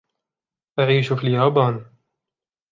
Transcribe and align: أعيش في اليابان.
أعيش 0.79 1.13
في 1.13 1.23
اليابان. 1.27 1.85